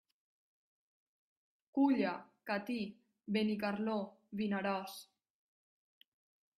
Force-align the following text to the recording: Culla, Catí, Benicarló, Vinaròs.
Culla, 1.79 2.15
Catí, 2.51 2.79
Benicarló, 3.37 3.99
Vinaròs. 4.43 4.99